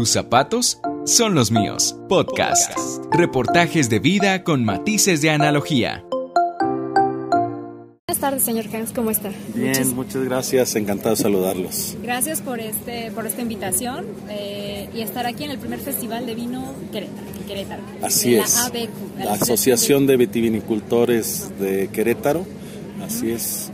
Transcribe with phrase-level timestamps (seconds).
[0.00, 1.94] Tus zapatos son los míos.
[2.08, 2.72] Podcast.
[3.12, 6.06] Reportajes de vida con matices de analogía.
[8.08, 9.30] Buenas tardes, señor Hans, ¿cómo está?
[9.54, 11.98] Bien, muchas gracias, encantado de saludarlos.
[12.02, 16.34] Gracias por este por esta invitación eh, y estar aquí en el primer festival de
[16.34, 17.26] vino Querétaro.
[17.46, 18.54] Querétaro Así es.
[18.54, 22.46] La ABQ, la Asociación de Vitivinicultores de Querétaro.
[23.04, 23.70] Así es,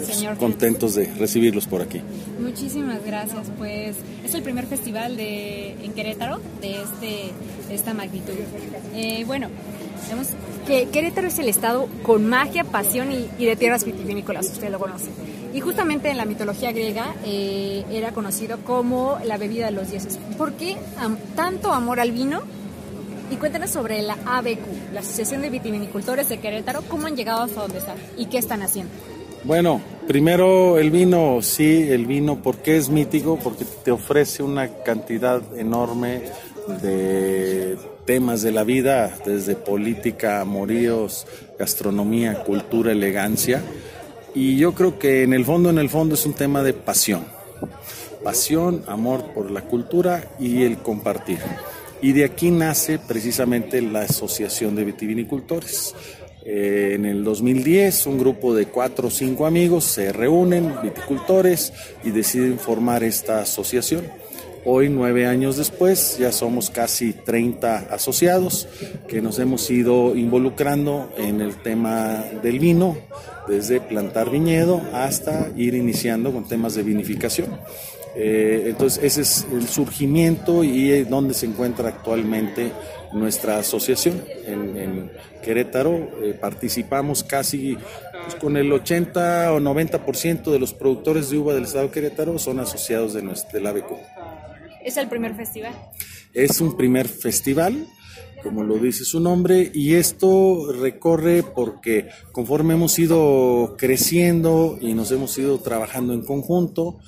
[0.00, 2.00] estamos Señor contentos de recibirlos por aquí.
[2.40, 3.50] Muchísimas gracias.
[3.58, 7.32] Pues es el primer festival de, en Querétaro de, este,
[7.68, 8.32] de esta magnitud.
[8.94, 9.48] Eh, bueno,
[10.08, 10.28] vemos
[10.66, 14.78] que Querétaro es el estado con magia, pasión y, y de tierras vitivinícolas, usted lo
[14.78, 15.10] conoce.
[15.54, 20.18] Y justamente en la mitología griega eh, era conocido como la bebida de los dioses.
[20.38, 20.76] ¿Por qué
[21.36, 22.40] tanto amor al vino?
[23.30, 27.62] Y cuéntanos sobre la ABQ, la Asociación de Vitivinicultores de Querétaro, cómo han llegado hasta
[27.62, 28.92] donde están y qué están haciendo.
[29.44, 33.40] Bueno, primero el vino, sí, el vino, ¿por qué es mítico?
[33.42, 36.22] Porque te ofrece una cantidad enorme
[36.80, 41.26] de temas de la vida, desde política, amoríos,
[41.58, 43.62] gastronomía, cultura, elegancia.
[44.32, 47.24] Y yo creo que en el fondo, en el fondo es un tema de pasión.
[48.22, 51.40] Pasión, amor por la cultura y el compartir.
[52.00, 55.94] Y de aquí nace precisamente la Asociación de Vitivinicultores.
[56.44, 62.10] Eh, en el 2010 un grupo de cuatro o cinco amigos se reúnen, viticultores, y
[62.10, 64.04] deciden formar esta asociación.
[64.64, 68.68] Hoy, nueve años después, ya somos casi 30 asociados
[69.08, 72.96] que nos hemos ido involucrando en el tema del vino,
[73.48, 77.48] desde plantar viñedo hasta ir iniciando con temas de vinificación.
[78.14, 82.72] Eh, entonces, ese es el surgimiento y donde se encuentra actualmente
[83.12, 84.22] nuestra asociación.
[84.46, 85.10] En, en
[85.42, 87.76] Querétaro eh, participamos casi
[88.22, 92.38] pues, con el 80 o 90% de los productores de uva del estado de Querétaro
[92.38, 93.92] son asociados de, nuestra, del ABQ.
[94.84, 95.74] Es el primer festival.
[96.32, 97.86] Es un primer festival,
[98.42, 105.12] como lo dice su nombre, y esto recorre porque conforme hemos ido creciendo y nos
[105.12, 106.98] hemos ido trabajando en conjunto,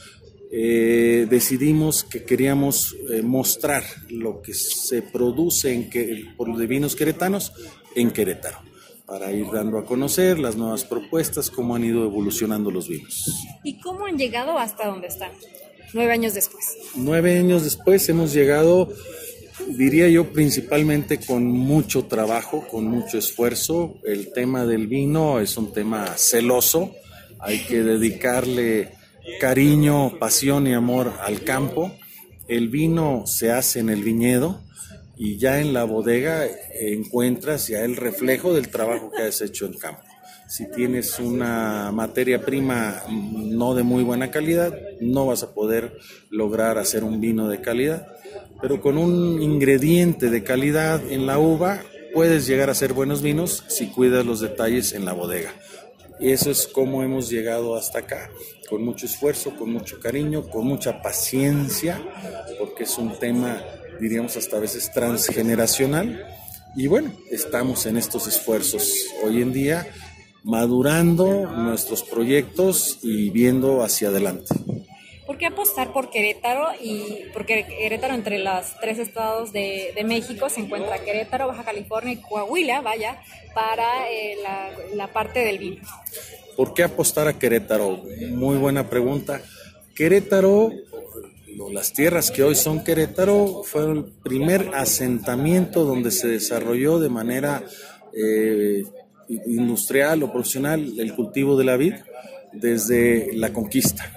[0.56, 6.94] eh, decidimos que queríamos eh, mostrar lo que se produce en que, por de vinos
[6.94, 7.53] queretanos
[7.97, 8.59] en Querétaro,
[9.04, 13.34] para ir dando a conocer las nuevas propuestas, cómo han ido evolucionando los vinos.
[13.64, 15.32] ¿Y cómo han llegado hasta donde están?
[15.93, 16.64] Nueve años después.
[16.94, 18.93] Nueve años después hemos llegado,
[19.70, 23.97] diría yo, principalmente con mucho trabajo, con mucho esfuerzo.
[24.04, 26.94] El tema del vino es un tema celoso,
[27.41, 28.94] hay que dedicarle
[29.40, 31.92] cariño, pasión y amor al campo.
[32.48, 34.60] El vino se hace en el viñedo
[35.16, 36.46] y ya en la bodega
[36.80, 40.02] encuentras ya el reflejo del trabajo que has hecho en campo.
[40.48, 45.98] Si tienes una materia prima no de muy buena calidad, no vas a poder
[46.30, 48.06] lograr hacer un vino de calidad.
[48.60, 51.82] Pero con un ingrediente de calidad en la uva,
[52.12, 55.52] puedes llegar a hacer buenos vinos si cuidas los detalles en la bodega.
[56.24, 58.30] Y eso es como hemos llegado hasta acá,
[58.70, 62.02] con mucho esfuerzo, con mucho cariño, con mucha paciencia,
[62.58, 63.62] porque es un tema,
[64.00, 66.26] diríamos, hasta a veces transgeneracional.
[66.76, 69.86] Y bueno, estamos en estos esfuerzos hoy en día,
[70.44, 74.54] madurando nuestros proyectos y viendo hacia adelante.
[75.26, 76.68] ¿Por qué apostar por Querétaro?
[76.82, 82.16] Y porque Querétaro, entre los tres estados de, México, se encuentra Querétaro, Baja California y
[82.16, 83.18] Coahuila, vaya,
[83.54, 84.36] para eh,
[84.94, 85.82] la, parte del vino.
[86.56, 88.02] ¿Por qué apostar a Querétaro?
[88.32, 89.40] Muy buena pregunta.
[89.94, 90.70] Querétaro,
[91.72, 97.64] las tierras que hoy son Querétaro, fue el primer asentamiento donde se desarrolló de manera
[98.12, 98.84] eh,
[99.46, 101.94] industrial o profesional el cultivo de la vid
[102.52, 104.13] desde la conquista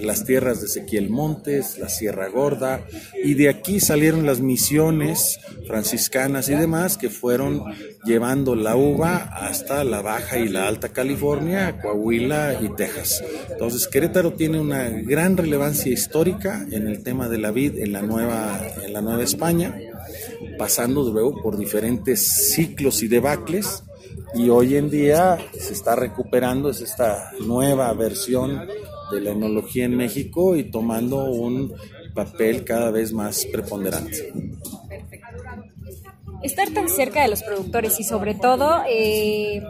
[0.00, 2.84] las tierras de Ezequiel Montes, la Sierra Gorda,
[3.22, 7.62] y de aquí salieron las misiones franciscanas y demás que fueron
[8.04, 13.22] llevando la uva hasta la Baja y la Alta California, Coahuila y Texas.
[13.50, 18.02] Entonces Querétaro tiene una gran relevancia histórica en el tema de la vid en la
[18.02, 19.78] Nueva, en la Nueva España,
[20.58, 23.84] pasando luego por diferentes ciclos y debacles.
[24.34, 28.66] Y hoy en día se está recuperando, es esta nueva versión
[29.12, 31.72] de la enología en México y tomando un
[32.14, 34.32] papel cada vez más preponderante.
[36.42, 39.62] Estar tan cerca de los productores y sobre todo eh,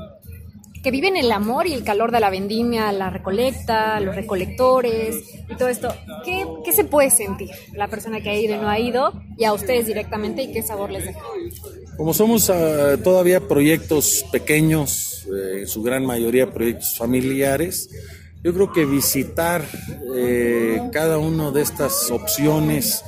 [0.82, 5.16] que viven el amor y el calor de la vendimia, la recolecta, los recolectores
[5.48, 8.68] y todo esto, ¿qué, qué se puede sentir la persona que ha ido y no
[8.68, 11.20] ha ido y a ustedes directamente y qué sabor les deja?
[11.96, 17.88] Como somos uh, todavía proyectos pequeños, eh, en su gran mayoría proyectos familiares,
[18.42, 19.64] Yo creo que visitar
[20.16, 23.04] eh, cada una de estas opciones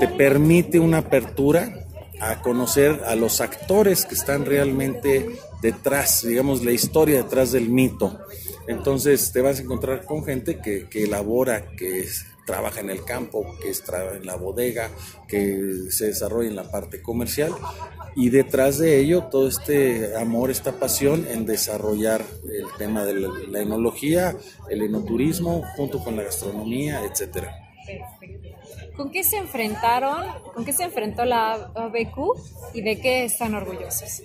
[0.00, 1.86] te permite una apertura
[2.20, 8.18] a conocer a los actores que están realmente detrás, digamos, la historia detrás del mito.
[8.66, 12.06] Entonces te vas a encontrar con gente que, que elabora, que
[12.46, 14.90] trabaja en el campo, que trabaja en la bodega,
[15.28, 17.52] que se desarrolla en la parte comercial
[18.14, 23.60] y detrás de ello todo este amor, esta pasión en desarrollar el tema de la,
[23.60, 24.36] enología,
[24.68, 27.54] el enoturismo, junto con la gastronomía, etcétera.
[28.96, 30.26] ¿Con qué se enfrentaron?
[30.54, 34.22] ¿Con qué se enfrentó la ABQ y de qué están orgullosos?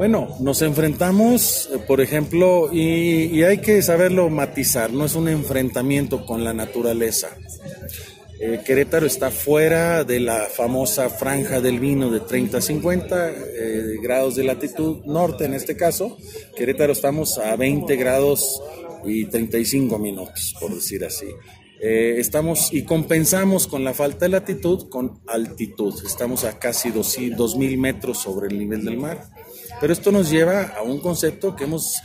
[0.00, 6.24] Bueno, nos enfrentamos, eh, por ejemplo, y, hay que saberlo matizar, no es un enfrentamiento
[6.24, 7.28] con la naturaleza.
[8.40, 13.96] Eh, Querétaro está fuera de la famosa franja del vino de 30 a 50 eh,
[14.02, 16.16] grados de latitud norte en este caso.
[16.56, 18.62] Querétaro estamos a 20 grados
[19.04, 21.26] y 35 minutos, por decir así.
[21.82, 25.94] Estamos y compensamos con la falta de latitud con altitud.
[26.04, 29.30] Estamos a casi 2.000 metros sobre el nivel del mar.
[29.80, 31.96] Pero esto nos lleva a un concepto que hemos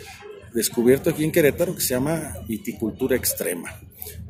[0.56, 3.77] descubierto aquí en Querétaro que se llama viticultura extrema.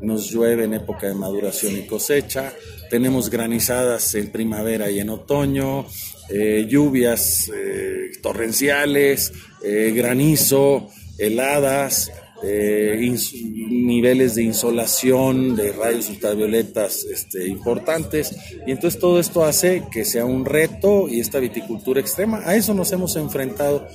[0.01, 2.53] Nos llueve en época de maduración y cosecha,
[2.89, 5.85] tenemos granizadas en primavera y en otoño,
[6.29, 9.31] eh, lluvias eh, torrenciales,
[9.63, 10.89] eh, granizo,
[11.19, 12.11] heladas,
[12.45, 18.35] niveles de insolación, de rayos ultravioletas este, importantes.
[18.65, 22.41] Y entonces todo esto hace que sea un reto y esta viticultura extrema.
[22.45, 23.87] A eso nos hemos enfrentado.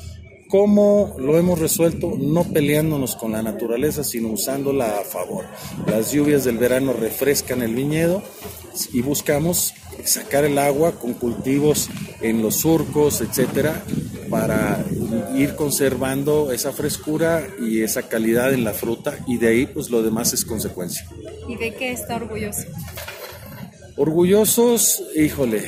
[0.49, 2.17] ¿Cómo lo hemos resuelto?
[2.19, 5.45] No peleándonos con la naturaleza, sino usándola a favor.
[5.87, 8.21] Las lluvias del verano refrescan el viñedo
[8.93, 9.75] y buscamos
[10.07, 11.89] sacar el agua con cultivos
[12.21, 13.83] en los surcos, etcétera,
[14.29, 14.85] para
[15.35, 20.03] ir conservando esa frescura y esa calidad en la fruta y de ahí pues lo
[20.03, 21.07] demás es consecuencia.
[21.49, 22.63] ¿Y de qué está orgulloso?
[23.97, 25.65] Orgullosos, híjole,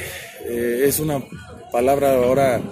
[0.47, 1.23] eh, es una
[1.71, 2.63] palabra ahora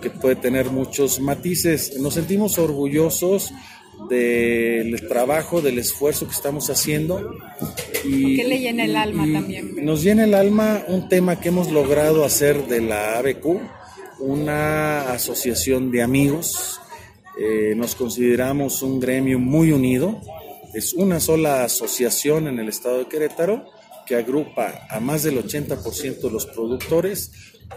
[0.00, 1.98] que puede tener muchos matices.
[1.98, 3.52] Nos sentimos orgullosos
[4.08, 7.36] del trabajo, del esfuerzo que estamos haciendo.
[8.04, 9.84] Y, ¿Qué le llena el alma también?
[9.84, 13.60] Nos llena el alma un tema que hemos logrado hacer de la ABQ,
[14.20, 16.80] una asociación de amigos.
[17.40, 20.20] Eh, nos consideramos un gremio muy unido.
[20.74, 23.64] Es una sola asociación en el estado de Querétaro
[24.06, 27.32] que agrupa a más del 80% de los productores,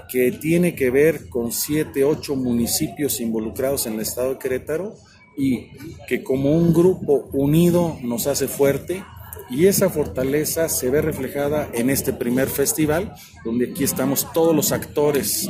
[0.09, 4.95] que tiene que ver con 7, 8 municipios involucrados en el estado de Querétaro
[5.37, 5.69] y
[6.07, 9.03] que como un grupo unido nos hace fuerte
[9.49, 13.13] y esa fortaleza se ve reflejada en este primer festival,
[13.45, 15.49] donde aquí estamos todos los actores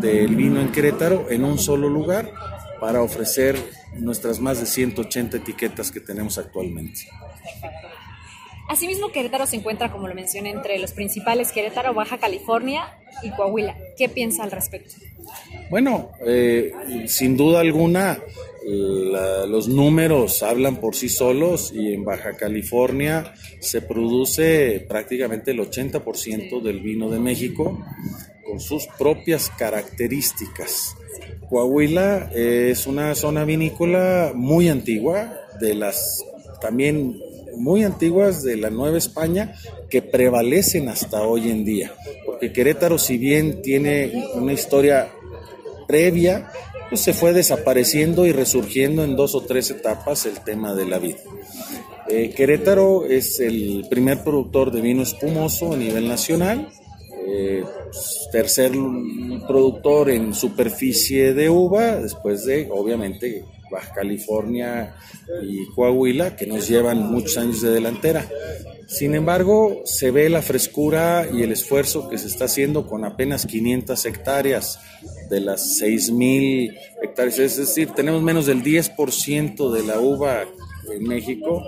[0.00, 2.30] del vino en Querétaro en un solo lugar
[2.80, 3.56] para ofrecer
[3.94, 7.08] nuestras más de 180 etiquetas que tenemos actualmente.
[8.68, 12.84] Asimismo, Querétaro se encuentra, como lo mencioné, entre los principales Querétaro, Baja California
[13.22, 13.74] y Coahuila.
[13.96, 14.94] ¿Qué piensa al respecto?
[15.70, 16.72] Bueno, eh,
[17.06, 18.18] sin duda alguna,
[18.68, 26.62] los números hablan por sí solos y en Baja California se produce prácticamente el 80%
[26.62, 27.82] del vino de México
[28.44, 30.96] con sus propias características.
[31.48, 36.24] Coahuila es una zona vinícola muy antigua, de las
[36.60, 37.18] también
[37.56, 39.54] muy antiguas de la Nueva España
[39.90, 41.92] que prevalecen hasta hoy en día.
[42.26, 45.08] Porque Querétaro, si bien tiene una historia
[45.86, 46.50] previa,
[46.88, 50.98] pues se fue desapareciendo y resurgiendo en dos o tres etapas el tema de la
[50.98, 51.18] vida.
[52.08, 56.68] Eh, Querétaro es el primer productor de vino espumoso a nivel nacional,
[57.26, 57.62] eh,
[58.32, 58.72] tercer
[59.46, 64.96] productor en superficie de uva, después de, obviamente, Baja California
[65.42, 68.28] y Coahuila, que nos llevan muchos años de delantera.
[68.88, 73.44] Sin embargo, se ve la frescura y el esfuerzo que se está haciendo con apenas
[73.44, 74.80] 500 hectáreas
[75.28, 77.38] de las 6.000 hectáreas.
[77.38, 80.44] Es decir, tenemos menos del 10% de la uva
[80.90, 81.62] en México,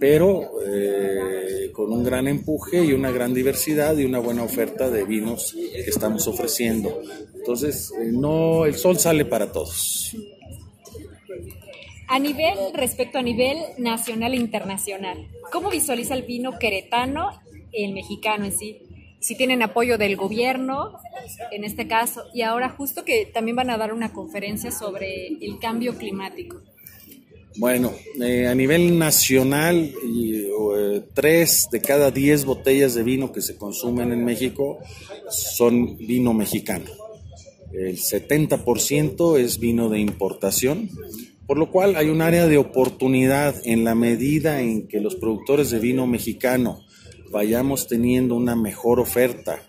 [0.00, 5.04] pero eh, con un gran empuje y una gran diversidad y una buena oferta de
[5.04, 7.00] vinos que estamos ofreciendo.
[7.34, 10.12] Entonces, eh, no, el sol sale para todos.
[12.08, 17.38] A nivel, respecto a nivel nacional e internacional, ¿cómo visualiza el vino queretano,
[17.70, 18.78] el mexicano en sí?
[19.20, 20.98] Si tienen apoyo del gobierno,
[21.50, 25.58] en este caso, y ahora justo que también van a dar una conferencia sobre el
[25.60, 26.62] cambio climático.
[27.58, 33.56] Bueno, eh, a nivel nacional, eh, tres de cada diez botellas de vino que se
[33.56, 34.78] consumen en México
[35.28, 36.86] son vino mexicano.
[37.72, 40.88] El 70% es vino de importación
[41.48, 45.70] Por lo cual hay un área de oportunidad en la medida en que los productores
[45.70, 46.84] de vino mexicano
[47.30, 49.62] vayamos teniendo una mejor oferta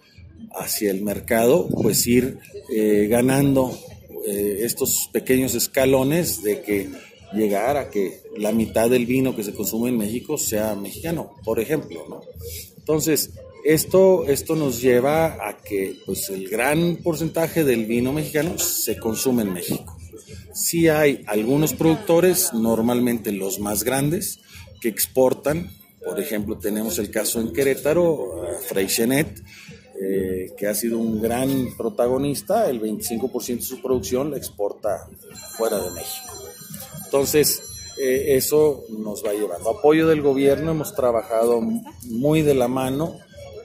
[0.52, 3.80] hacia el mercado, pues ir eh, ganando
[4.28, 6.90] eh, estos pequeños escalones de que
[7.34, 11.62] llegar a que la mitad del vino que se consume en México sea mexicano, por
[11.62, 12.22] ejemplo.
[12.78, 13.32] Entonces,
[13.64, 19.44] esto, esto nos lleva a que pues, el gran porcentaje del vino mexicano se consume
[19.44, 19.99] en México.
[20.60, 24.42] Sí hay algunos productores, normalmente los más grandes,
[24.82, 25.72] que exportan.
[26.04, 29.42] Por ejemplo, tenemos el caso en Querétaro, Freixenet,
[30.02, 35.08] eh, que ha sido un gran protagonista, el 25% de su producción la exporta
[35.58, 36.34] fuera de México.
[37.06, 37.62] Entonces,
[37.98, 39.70] eh, eso nos va llevando.
[39.70, 41.62] Apoyo del gobierno, hemos trabajado
[42.04, 43.16] muy de la mano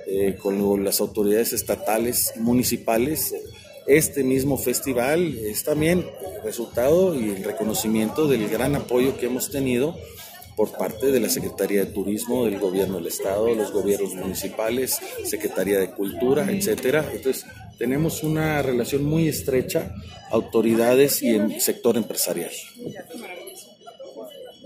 [0.07, 3.35] eh, con las autoridades estatales, municipales.
[3.87, 6.07] Este mismo festival es también
[6.43, 9.97] resultado y el reconocimiento del gran apoyo que hemos tenido
[10.57, 15.81] por parte de la Secretaría de Turismo, del Gobierno del Estado, los gobiernos municipales, Secretaría
[15.81, 17.11] de Cultura, etcétera.
[17.13, 17.45] Entonces,
[17.77, 19.95] tenemos una relación muy estrecha,
[20.31, 22.53] autoridades y el sector empresarial.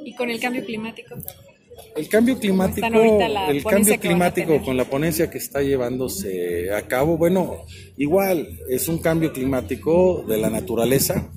[0.04, 1.16] ¿Y con el cambio climático?
[1.96, 7.64] El cambio climático, el cambio climático con la ponencia que está llevándose a cabo, bueno,
[7.96, 11.30] igual es un cambio climático de la naturaleza,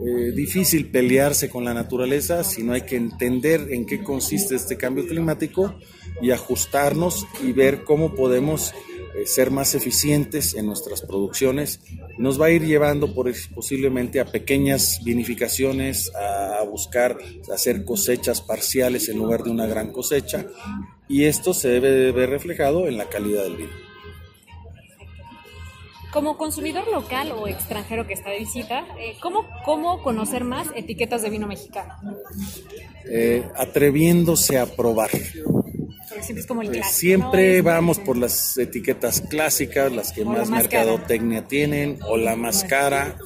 [0.00, 5.06] eh, difícil pelearse con la naturaleza, sino hay que entender en qué consiste este cambio
[5.06, 5.74] climático
[6.20, 8.74] y ajustarnos y ver cómo podemos
[9.26, 11.80] ser más eficientes en nuestras producciones.
[12.18, 17.16] Nos va a ir llevando por, posiblemente a pequeñas vinificaciones, a buscar
[17.52, 20.46] hacer cosechas parciales en lugar de una gran cosecha
[21.08, 23.72] y esto se debe de ver reflejado en la calidad del vino.
[26.12, 31.22] Como consumidor local o extranjero que está de visita, eh, ¿cómo, ¿cómo, conocer más etiquetas
[31.22, 31.92] de vino mexicano?
[33.10, 35.10] Eh, atreviéndose a probar.
[36.90, 43.16] Siempre, vamos por las etiquetas clásicas, las que más mercadotecnia tienen, o la más cara,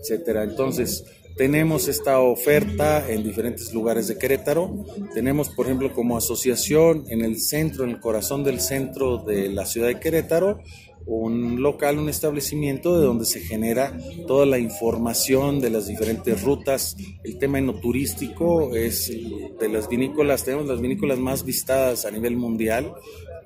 [0.00, 0.44] etcétera.
[0.44, 1.04] Entonces,
[1.38, 4.84] tenemos esta oferta en diferentes lugares de Querétaro.
[5.14, 9.64] Tenemos, por ejemplo, como asociación en el centro, en el corazón del centro de la
[9.64, 10.60] ciudad de Querétaro,
[11.08, 16.96] un local, un establecimiento de donde se genera toda la información de las diferentes rutas.
[17.24, 19.10] El tema enoturístico es
[19.58, 22.92] de las vinícolas, tenemos las vinícolas más visitadas a nivel mundial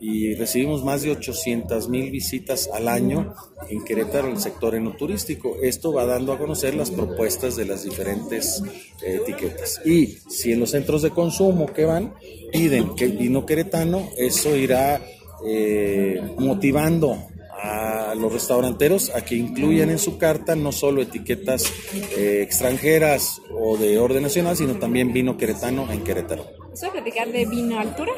[0.01, 3.33] y recibimos más de 800 mil visitas al año
[3.71, 5.59] en Querétaro, el sector enoturístico.
[5.63, 8.61] Esto va dando a conocer las propuestas de las diferentes
[9.07, 9.81] eh, etiquetas.
[9.85, 12.15] Y si en los centros de consumo que van
[12.51, 15.01] piden que vino queretano, eso irá
[15.47, 17.32] eh, motivando
[17.63, 21.73] a los restauranteros a que incluyan en su carta no solo etiquetas
[22.17, 26.45] eh, extranjeras o de orden nacional, sino también vino queretano en Querétaro.
[26.75, 28.13] ¿Se puede platicar de vino altura?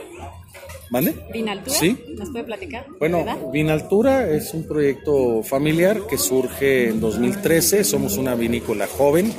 [0.91, 1.15] ¿Vale?
[1.33, 1.77] ¿Vinaltura?
[1.77, 1.99] Sí.
[2.17, 2.87] ¿Nos puede platicar?
[2.99, 7.85] Bueno, Vinaltura es un proyecto familiar que surge en 2013.
[7.85, 9.33] Somos una vinícola joven.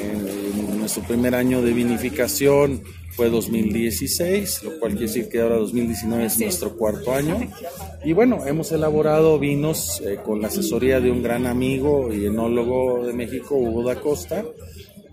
[0.00, 0.35] En
[0.86, 2.80] nuestro primer año de vinificación
[3.16, 7.40] fue 2016, lo cual quiere decir que ahora 2019 es nuestro cuarto año.
[8.04, 13.04] Y bueno, hemos elaborado vinos eh, con la asesoría de un gran amigo y enólogo
[13.04, 14.44] de México, Hugo da Costa.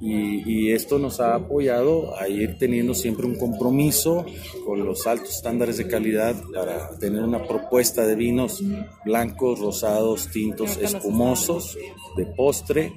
[0.05, 4.25] Y, esto nos ha apoyado a ir teniendo siempre un compromiso
[4.65, 8.62] con los altos estándares de calidad para tener una propuesta de vinos
[9.05, 11.77] blancos, rosados, tintos, espumosos,
[12.17, 12.91] de postre.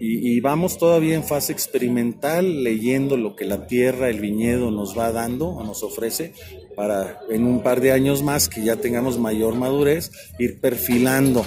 [0.00, 4.96] Y, y vamos todavía en fase experimental, leyendo lo que la tierra, el viñedo nos
[4.96, 6.32] va dando o nos ofrece
[6.74, 11.44] para en un par de años más que ya tengamos mayor madurez, ir perfilando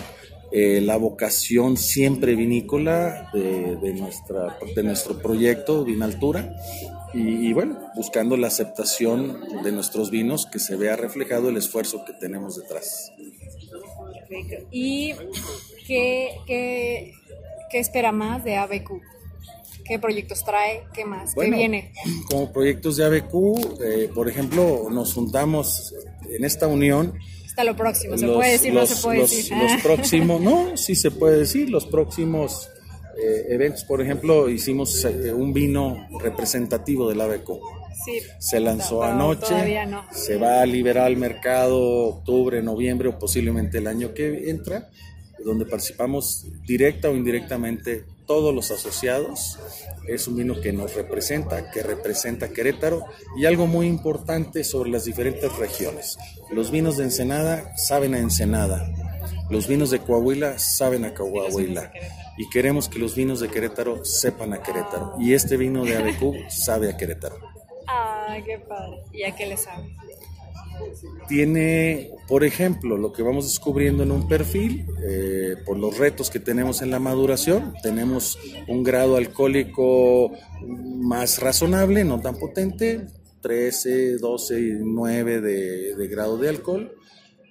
[0.51, 6.55] eh, la vocación siempre vinícola de, nuestra, de nuestro proyecto Vinaltura
[7.13, 12.03] y, y, bueno, buscando la aceptación de nuestros vinos, que se vea reflejado el esfuerzo
[12.05, 13.11] que tenemos detrás.
[14.71, 15.13] ¿Y
[15.87, 17.13] qué, qué,
[17.69, 19.01] qué espera más de ABQ?
[19.85, 20.83] ¿Qué proyectos trae?
[20.93, 21.33] ¿Qué más?
[21.33, 21.93] ¿Qué viene?
[22.29, 25.95] Como proyectos de ABQ, eh, por ejemplo, nos juntamos
[26.29, 27.17] en esta unión
[27.63, 28.73] lo próximo, ¿se puede decir?
[28.73, 29.57] no se puede decir.
[29.57, 32.69] Los próximos, no, sí se puede decir, los próximos
[33.17, 37.59] eh, eventos, por ejemplo, hicimos eh, un vino representativo del ABECO.
[38.05, 39.53] Sí, se lanzó anoche,
[40.11, 44.89] se va a liberar al mercado octubre, noviembre o posiblemente el año que entra,
[45.43, 49.57] donde participamos directa o indirectamente todos los asociados.
[50.07, 53.05] Es un vino que nos representa, que representa Querétaro
[53.35, 56.15] y algo muy importante sobre las diferentes regiones.
[56.51, 58.87] Los vinos de Ensenada saben a Ensenada,
[59.49, 61.91] los vinos de Coahuila saben a Coahuila
[62.37, 65.15] y queremos que los vinos de Querétaro sepan a Querétaro.
[65.19, 67.39] Y este vino de ABQ sabe a Querétaro.
[67.87, 69.01] ¡Ay, qué padre!
[69.11, 69.91] ¿Y a qué le sabe?
[71.27, 76.39] Tiene, por ejemplo, lo que vamos descubriendo en un perfil, eh, por los retos que
[76.39, 80.31] tenemos en la maduración, tenemos un grado alcohólico
[80.65, 83.07] más razonable, no tan potente,
[83.41, 86.95] 13, 12 y 9 de, de grado de alcohol,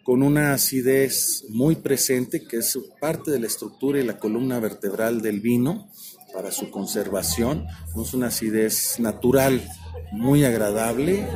[0.04, 5.20] con una acidez muy presente, que es parte de la estructura y la columna vertebral
[5.22, 5.90] del vino
[6.32, 7.66] para su conservación.
[8.00, 9.62] Es una acidez natural
[10.12, 11.26] muy agradable,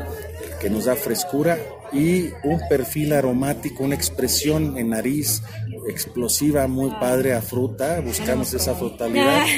[0.61, 1.59] que nos da frescura
[1.93, 5.43] y un perfil aromático, una expresión en nariz
[5.89, 9.45] explosiva muy padre a fruta, buscamos esa frutalidad.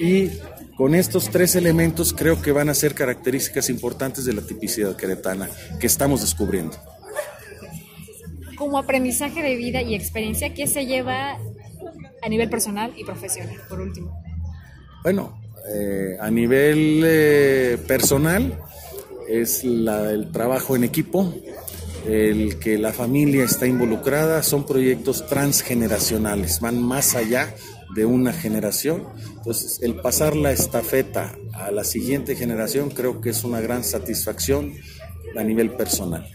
[0.00, 0.30] Y
[0.74, 5.48] con estos tres elementos creo que van a ser características importantes de la tipicidad queretana
[5.78, 6.76] que estamos descubriendo.
[8.56, 11.38] Como aprendizaje de vida y experiencia, ¿qué se lleva
[12.22, 14.12] a nivel personal y profesional, por último?
[15.04, 15.40] Bueno,
[15.72, 18.58] eh, a nivel eh, personal,
[19.40, 21.34] es el trabajo en equipo,
[22.06, 27.54] el que la familia está involucrada, son proyectos transgeneracionales, van más allá
[27.94, 29.04] de una generación.
[29.36, 34.74] Entonces, el pasar la estafeta a la siguiente generación creo que es una gran satisfacción
[35.36, 36.26] a nivel personal.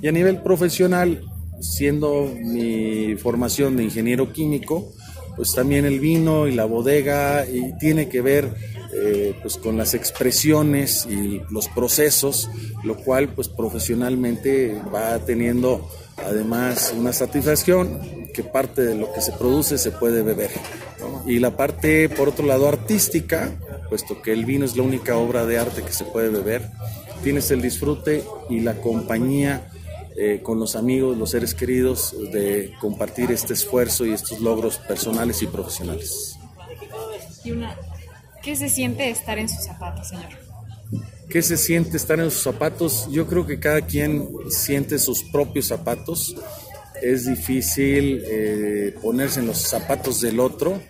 [0.00, 1.22] Y a nivel profesional,
[1.60, 4.92] siendo mi formación de ingeniero químico,
[5.36, 8.54] pues también el vino y la bodega y tiene que ver
[8.94, 12.50] eh, pues con las expresiones y los procesos,
[12.84, 18.00] lo cual pues profesionalmente va teniendo además una satisfacción
[18.34, 20.50] que parte de lo que se produce se puede beber.
[21.26, 23.52] Y la parte, por otro lado, artística,
[23.88, 26.70] puesto que el vino es la única obra de arte que se puede beber,
[27.22, 29.70] tienes el disfrute y la compañía
[30.16, 35.42] eh, con los amigos, los seres queridos, de compartir este esfuerzo y estos logros personales
[35.42, 36.38] y profesionales.
[38.42, 40.28] ¿Qué se siente estar en sus zapatos, señor?
[41.28, 43.08] ¿Qué se siente estar en sus zapatos?
[43.10, 46.36] Yo creo que cada quien siente sus propios zapatos.
[47.00, 50.80] Es difícil eh, ponerse en los zapatos del otro.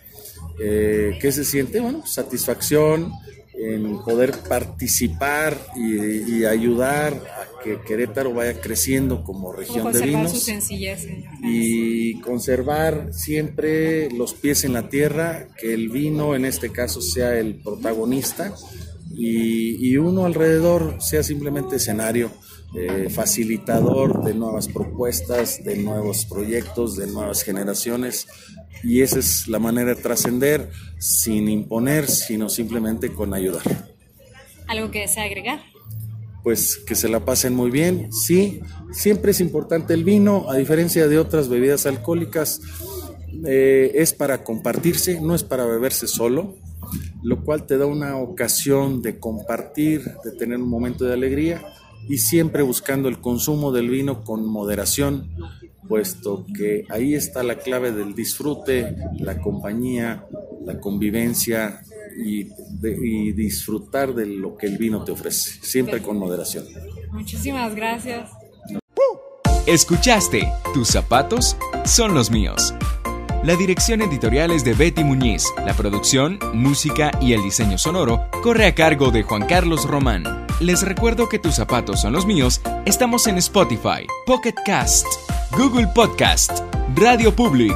[0.61, 1.81] Eh, ¿Qué se siente?
[1.81, 3.13] Bueno, satisfacción
[3.55, 10.33] en poder participar y, ayudar a que Querétaro vaya creciendo como región de vinos.
[10.33, 11.07] Su sencillez,
[11.43, 17.39] y conservar siempre los pies en la tierra, que el vino en este caso sea
[17.39, 18.55] el protagonista
[19.15, 22.31] y, uno alrededor sea simplemente escenario,
[22.75, 28.27] eh, facilitador de nuevas propuestas, de nuevos proyectos, de nuevas generaciones.
[28.83, 33.63] Y esa es la manera de trascender sin imponer, sino simplemente con ayudar.
[34.67, 35.72] ¿Algo que desea agregar?
[36.43, 38.13] Pues que se la pasen muy bien.
[38.13, 38.61] Sí,
[38.93, 42.61] siempre es importante el vino, a diferencia de otras bebidas alcohólicas,
[43.47, 46.57] eh, es para compartirse, no es para beberse solo,
[47.23, 51.63] lo cual te da una ocasión de compartir, de tener un momento de alegría
[52.09, 55.31] y siempre buscando el consumo del vino con moderación,
[55.89, 60.27] puesto que ahí está la clave del disfrute, la compañía,
[60.65, 61.83] la convivencia
[62.17, 66.67] y, disfrutar de lo que el vino te ofrece, siempre con moderación.
[67.11, 68.31] Muchísimas gracias.
[69.67, 72.75] Escuchaste, tus zapatos son los míos.
[73.45, 78.67] La dirección editorial es de Betty Muñiz, la producción, música y el diseño sonoro corre
[78.67, 80.47] a cargo de Juan Carlos Román.
[80.61, 85.07] Les recuerdo que tus zapatos son los míos, estamos en Spotify, Pocket Cast,
[85.57, 86.61] Google Podcast,
[86.95, 87.75] Radio Public,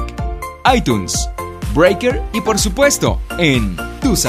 [0.73, 1.29] iTunes,
[1.73, 4.25] Breaker y por supuesto en tus